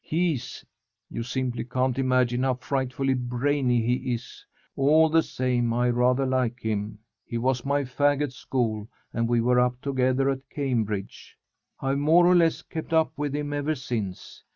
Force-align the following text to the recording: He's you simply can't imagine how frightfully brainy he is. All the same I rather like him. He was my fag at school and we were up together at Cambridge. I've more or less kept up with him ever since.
He's 0.03 0.65
you 1.11 1.21
simply 1.21 1.63
can't 1.63 1.99
imagine 1.99 2.41
how 2.41 2.55
frightfully 2.55 3.13
brainy 3.13 3.83
he 3.83 4.15
is. 4.15 4.43
All 4.75 5.09
the 5.09 5.21
same 5.21 5.71
I 5.73 5.91
rather 5.91 6.25
like 6.25 6.59
him. 6.59 6.97
He 7.23 7.37
was 7.37 7.63
my 7.63 7.83
fag 7.83 8.23
at 8.23 8.33
school 8.33 8.87
and 9.13 9.29
we 9.29 9.41
were 9.41 9.59
up 9.59 9.79
together 9.79 10.27
at 10.31 10.49
Cambridge. 10.49 11.37
I've 11.81 11.99
more 11.99 12.25
or 12.25 12.33
less 12.35 12.63
kept 12.63 12.93
up 12.93 13.15
with 13.15 13.35
him 13.35 13.53
ever 13.53 13.75
since. 13.75 14.43